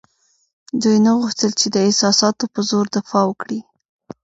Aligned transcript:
دوی 0.81 0.97
نه 1.05 1.11
غوښتل 1.19 1.51
چې 1.59 1.67
د 1.73 1.77
احساساتو 1.87 2.45
په 2.53 2.59
زور 2.69 2.85
دفاع 2.95 3.23
وکړي. 3.27 3.59